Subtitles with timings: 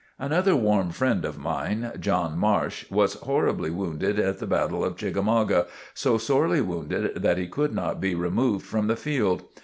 [0.17, 5.67] Another warm friend of mine, John Marsh, was horribly wounded at the battle of Chickamauga;
[5.93, 9.43] so sorely wounded that he could not be removed from the field.